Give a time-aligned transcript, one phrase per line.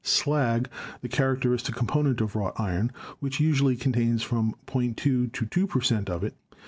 [0.03, 0.67] Slag,
[1.03, 4.95] the characteristic component of wrought iron, which usually contains from 0.20
[5.31, 6.33] to 2 per cent, of it.